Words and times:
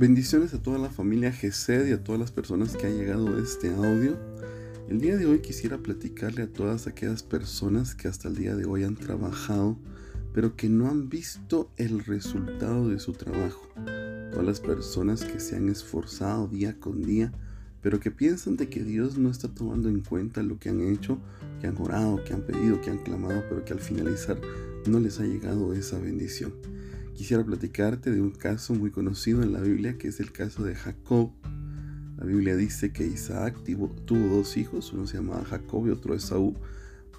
Bendiciones 0.00 0.54
a 0.54 0.62
toda 0.62 0.78
la 0.78 0.88
familia 0.88 1.30
GESED 1.30 1.86
y 1.88 1.92
a 1.92 2.02
todas 2.02 2.18
las 2.18 2.32
personas 2.32 2.74
que 2.74 2.86
han 2.86 2.96
llegado 2.96 3.36
a 3.36 3.38
este 3.38 3.68
audio. 3.68 4.16
El 4.88 4.98
día 4.98 5.18
de 5.18 5.26
hoy 5.26 5.40
quisiera 5.40 5.76
platicarle 5.76 6.40
a 6.40 6.50
todas 6.50 6.86
aquellas 6.86 7.22
personas 7.22 7.94
que 7.94 8.08
hasta 8.08 8.28
el 8.28 8.34
día 8.34 8.56
de 8.56 8.64
hoy 8.64 8.84
han 8.84 8.96
trabajado, 8.96 9.76
pero 10.32 10.56
que 10.56 10.70
no 10.70 10.88
han 10.88 11.10
visto 11.10 11.70
el 11.76 12.02
resultado 12.02 12.88
de 12.88 12.98
su 12.98 13.12
trabajo. 13.12 13.60
Todas 14.30 14.46
las 14.46 14.60
personas 14.60 15.22
que 15.22 15.38
se 15.38 15.56
han 15.56 15.68
esforzado 15.68 16.48
día 16.48 16.80
con 16.80 17.02
día, 17.02 17.30
pero 17.82 18.00
que 18.00 18.10
piensan 18.10 18.56
de 18.56 18.70
que 18.70 18.82
Dios 18.82 19.18
no 19.18 19.28
está 19.28 19.48
tomando 19.48 19.90
en 19.90 20.00
cuenta 20.00 20.42
lo 20.42 20.58
que 20.58 20.70
han 20.70 20.80
hecho, 20.80 21.18
que 21.60 21.66
han 21.66 21.76
orado, 21.76 22.24
que 22.24 22.32
han 22.32 22.40
pedido, 22.40 22.80
que 22.80 22.88
han 22.88 23.02
clamado, 23.02 23.44
pero 23.50 23.66
que 23.66 23.74
al 23.74 23.80
finalizar 23.80 24.40
no 24.86 24.98
les 24.98 25.20
ha 25.20 25.24
llegado 25.24 25.74
esa 25.74 25.98
bendición 25.98 26.54
quisiera 27.14 27.44
platicarte 27.44 28.10
de 28.10 28.20
un 28.20 28.30
caso 28.30 28.74
muy 28.74 28.90
conocido 28.90 29.42
en 29.42 29.52
la 29.52 29.60
Biblia 29.60 29.98
que 29.98 30.08
es 30.08 30.20
el 30.20 30.32
caso 30.32 30.64
de 30.64 30.74
Jacob. 30.74 31.32
La 32.16 32.24
Biblia 32.24 32.56
dice 32.56 32.92
que 32.92 33.06
Isaac 33.06 33.56
tuvo 33.64 33.94
dos 34.36 34.56
hijos, 34.56 34.92
uno 34.92 35.06
se 35.06 35.16
llamaba 35.16 35.44
Jacob 35.44 35.86
y 35.86 35.90
otro 35.90 36.14
Esaú, 36.14 36.54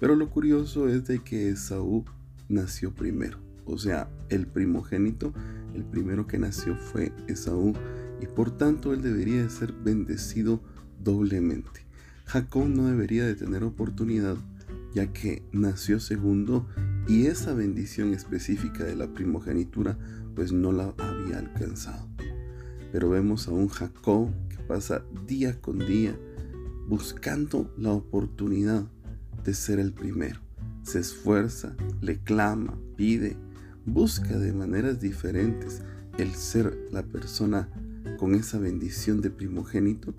pero 0.00 0.14
lo 0.14 0.30
curioso 0.30 0.88
es 0.88 1.06
de 1.06 1.18
que 1.20 1.48
Esaú 1.48 2.04
nació 2.48 2.92
primero, 2.92 3.38
o 3.64 3.78
sea, 3.78 4.08
el 4.28 4.46
primogénito, 4.46 5.32
el 5.74 5.84
primero 5.84 6.26
que 6.26 6.38
nació 6.38 6.76
fue 6.76 7.12
Esaú 7.28 7.72
y 8.20 8.26
por 8.26 8.56
tanto 8.56 8.92
él 8.92 9.02
debería 9.02 9.42
de 9.42 9.50
ser 9.50 9.72
bendecido 9.72 10.60
doblemente. 11.02 11.82
Jacob 12.26 12.68
no 12.68 12.86
debería 12.86 13.26
de 13.26 13.34
tener 13.34 13.64
oportunidad 13.64 14.36
ya 14.94 15.12
que 15.12 15.42
nació 15.52 16.00
segundo 16.00 16.66
y 17.08 17.26
esa 17.26 17.54
bendición 17.54 18.14
específica 18.14 18.84
de 18.84 18.96
la 18.96 19.12
primogenitura 19.12 19.98
pues 20.34 20.52
no 20.52 20.72
la 20.72 20.94
había 20.98 21.38
alcanzado. 21.38 22.08
Pero 22.92 23.10
vemos 23.10 23.48
a 23.48 23.52
un 23.52 23.68
Jacob 23.68 24.30
que 24.48 24.58
pasa 24.58 25.04
día 25.26 25.60
con 25.60 25.78
día 25.78 26.16
buscando 26.88 27.72
la 27.76 27.92
oportunidad 27.92 28.84
de 29.44 29.54
ser 29.54 29.78
el 29.78 29.92
primero. 29.92 30.40
Se 30.82 31.00
esfuerza, 31.00 31.74
le 32.00 32.18
clama, 32.18 32.78
pide, 32.96 33.36
busca 33.86 34.38
de 34.38 34.52
maneras 34.52 35.00
diferentes 35.00 35.82
el 36.18 36.32
ser 36.32 36.88
la 36.90 37.02
persona 37.02 37.68
con 38.18 38.34
esa 38.34 38.58
bendición 38.58 39.20
de 39.20 39.30
primogénito, 39.30 40.14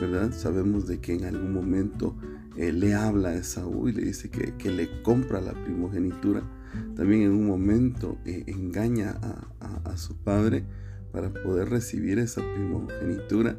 ¿verdad? 0.00 0.32
Sabemos 0.32 0.86
de 0.86 1.00
que 1.00 1.14
en 1.14 1.24
algún 1.24 1.52
momento 1.52 2.16
eh, 2.58 2.72
le 2.72 2.92
habla 2.92 3.28
a 3.28 3.34
Esaú 3.36 3.88
y 3.88 3.92
le 3.92 4.02
dice 4.02 4.30
que, 4.30 4.70
le 4.70 5.02
compra 5.02 5.40
la 5.40 5.52
primogenitura. 5.52 6.42
También 6.96 7.22
en 7.22 7.30
un 7.30 7.46
momento 7.46 8.18
eh, 8.24 8.42
engaña 8.48 9.16
a, 9.60 9.96
su 9.96 10.16
padre 10.16 10.64
para 11.12 11.32
poder 11.32 11.70
recibir 11.70 12.18
esa 12.18 12.42
primogenitura. 12.54 13.56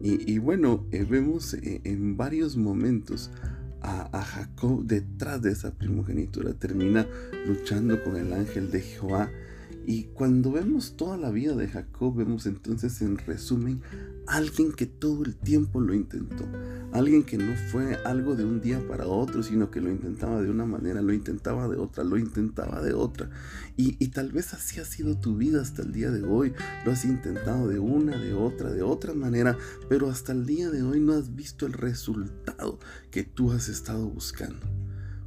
Y, 0.00 0.38
bueno, 0.38 0.86
eh, 0.92 1.04
vemos 1.08 1.56
en 1.62 2.16
varios 2.16 2.56
momentos 2.56 3.32
a, 3.80 4.22
Jacob 4.22 4.84
detrás 4.84 5.42
de 5.42 5.50
esa 5.50 5.72
primogenitura. 5.72 6.54
Termina 6.54 7.04
luchando 7.46 8.02
con 8.04 8.16
el 8.16 8.32
ángel 8.32 8.70
de 8.70 8.80
Jehová 8.80 9.28
y 9.88 10.04
cuando 10.14 10.50
vemos 10.50 10.96
toda 10.96 11.16
la 11.16 11.30
vida 11.30 11.54
de 11.54 11.68
Jacob, 11.68 12.16
vemos 12.16 12.46
entonces 12.46 13.00
en 13.02 13.18
resumen 13.18 13.82
alguien 14.26 14.72
que 14.72 14.86
todo 14.86 15.22
el 15.22 15.36
tiempo 15.36 15.80
lo 15.80 15.94
intentó. 15.94 16.44
Alguien 16.92 17.22
que 17.22 17.38
no 17.38 17.54
fue 17.70 17.94
algo 18.04 18.34
de 18.34 18.44
un 18.44 18.60
día 18.60 18.80
para 18.88 19.06
otro, 19.06 19.44
sino 19.44 19.70
que 19.70 19.80
lo 19.80 19.88
intentaba 19.88 20.42
de 20.42 20.50
una 20.50 20.66
manera, 20.66 21.02
lo 21.02 21.12
intentaba 21.12 21.68
de 21.68 21.76
otra, 21.76 22.02
lo 22.02 22.18
intentaba 22.18 22.82
de 22.82 22.94
otra. 22.94 23.30
Y, 23.76 23.96
y 24.04 24.08
tal 24.08 24.32
vez 24.32 24.54
así 24.54 24.80
ha 24.80 24.84
sido 24.84 25.20
tu 25.20 25.36
vida 25.36 25.62
hasta 25.62 25.82
el 25.82 25.92
día 25.92 26.10
de 26.10 26.24
hoy. 26.24 26.52
Lo 26.84 26.90
has 26.90 27.04
intentado 27.04 27.68
de 27.68 27.78
una, 27.78 28.18
de 28.18 28.34
otra, 28.34 28.72
de 28.72 28.82
otra 28.82 29.14
manera, 29.14 29.56
pero 29.88 30.10
hasta 30.10 30.32
el 30.32 30.46
día 30.46 30.68
de 30.68 30.82
hoy 30.82 30.98
no 30.98 31.12
has 31.12 31.36
visto 31.36 31.64
el 31.64 31.74
resultado 31.74 32.80
que 33.12 33.22
tú 33.22 33.52
has 33.52 33.68
estado 33.68 34.08
buscando. 34.08 34.66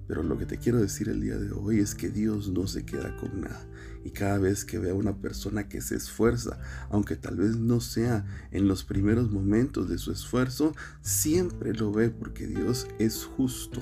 Pero 0.10 0.24
lo 0.24 0.40
que 0.40 0.48
te 0.48 0.58
quiero 0.58 0.82
decir 0.82 1.08
el 1.08 1.22
día 1.22 1.38
de 1.38 1.52
hoy 1.52 1.78
es 1.78 1.94
que 1.94 2.10
Dios 2.10 2.50
no 2.50 2.66
se 2.66 2.84
queda 2.84 3.16
con 3.18 3.42
nada. 3.42 3.64
Y 4.04 4.10
cada 4.10 4.40
vez 4.40 4.66
que 4.66 4.80
vea 4.80 4.94
a 4.94 4.96
una 4.96 5.16
persona 5.16 5.70
que 5.70 5.82
se 5.82 5.96
esfuerza, 5.96 6.60
aunque 6.90 7.16
tal 7.16 7.36
vez 7.36 7.58
no 7.58 7.80
sea 7.80 8.26
en 8.50 8.68
los 8.68 8.84
primeros 8.84 9.30
momentos 9.30 9.88
de 9.88 10.00
su 10.00 10.12
esfuerzo, 10.12 10.76
siempre 11.04 11.74
lo 11.74 11.92
ve 11.92 12.10
porque 12.10 12.48
Dios 12.48 12.88
es 12.98 13.24
justo. 13.24 13.82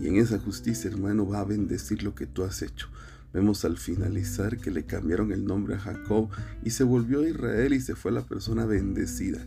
Y 0.00 0.08
en 0.08 0.16
esa 0.16 0.38
justicia, 0.38 0.90
hermano, 0.90 1.28
va 1.28 1.40
a 1.40 1.44
bendecir 1.44 2.02
lo 2.02 2.14
que 2.14 2.26
tú 2.26 2.44
has 2.44 2.62
hecho. 2.62 2.88
Vemos 3.32 3.64
al 3.64 3.78
finalizar 3.78 4.58
que 4.58 4.70
le 4.70 4.84
cambiaron 4.84 5.32
el 5.32 5.44
nombre 5.44 5.74
a 5.74 5.78
Jacob 5.78 6.28
y 6.64 6.70
se 6.70 6.84
volvió 6.84 7.20
a 7.20 7.28
Israel 7.28 7.72
y 7.72 7.80
se 7.80 7.94
fue 7.94 8.12
la 8.12 8.22
persona 8.22 8.66
bendecida. 8.66 9.46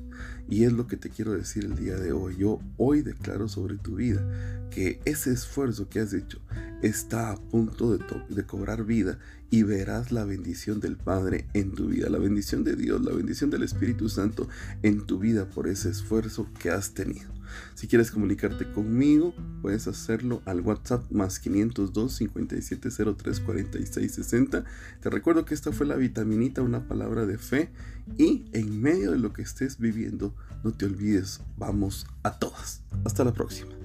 Y 0.49 0.63
es 0.63 0.73
lo 0.73 0.87
que 0.87 0.97
te 0.97 1.09
quiero 1.09 1.33
decir 1.33 1.65
el 1.65 1.75
día 1.75 1.95
de 1.95 2.11
hoy. 2.11 2.37
Yo 2.37 2.59
hoy 2.77 3.01
declaro 3.01 3.47
sobre 3.47 3.77
tu 3.77 3.95
vida 3.95 4.23
que 4.71 4.99
ese 5.05 5.31
esfuerzo 5.31 5.87
que 5.87 5.99
has 5.99 6.13
hecho 6.13 6.39
está 6.85 7.31
a 7.31 7.35
punto 7.35 7.97
de, 7.97 8.45
cobrar 8.45 8.85
vida 8.85 9.17
y 9.49 9.63
verás 9.63 10.11
la 10.11 10.23
bendición 10.23 10.79
del 10.79 10.97
Padre 10.97 11.47
en 11.53 11.73
tu 11.73 11.87
vida, 11.87 12.09
la 12.09 12.19
bendición 12.19 12.63
de 12.63 12.75
Dios, 12.75 13.01
la 13.03 13.11
bendición 13.11 13.49
del 13.49 13.63
Espíritu 13.63 14.09
Santo 14.09 14.47
en 14.83 15.05
tu 15.05 15.19
vida 15.19 15.49
por 15.49 15.67
ese 15.67 15.89
esfuerzo 15.89 16.47
que 16.59 16.69
has 16.69 16.93
tenido. 16.93 17.33
Si 17.73 17.87
quieres 17.87 18.11
comunicarte 18.11 18.71
conmigo, 18.71 19.33
puedes 19.61 19.87
hacerlo 19.87 20.41
al 20.45 20.61
WhatsApp 20.61 21.09
más 21.11 21.39
502 21.39 22.13
5703 22.13 23.39
4660. 23.39 24.65
Te 25.01 25.09
recuerdo 25.09 25.45
que 25.45 25.53
esta 25.53 25.71
fue 25.71 25.85
la 25.85 25.95
vitaminita, 25.95 26.61
una 26.61 26.87
palabra 26.87 27.25
de 27.25 27.37
fe 27.37 27.69
y 28.17 28.45
en 28.53 28.81
medio 28.81 29.11
de 29.11 29.19
lo 29.19 29.33
que 29.33 29.41
estés 29.41 29.79
viviendo, 29.79 30.35
no 30.63 30.73
te 30.73 30.85
olvides, 30.85 31.41
vamos 31.57 32.07
a 32.23 32.37
todas. 32.37 32.81
Hasta 33.05 33.23
la 33.23 33.33
próxima. 33.33 33.84